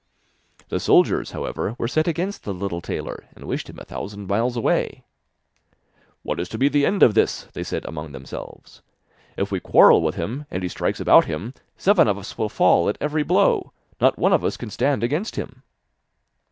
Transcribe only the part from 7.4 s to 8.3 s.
they said among